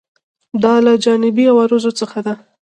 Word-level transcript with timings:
دا 0.63 0.75
له 0.85 0.93
جانبي 1.03 1.45
عوارضو 1.51 1.91
څخه 1.99 2.19
ده. 2.25 2.33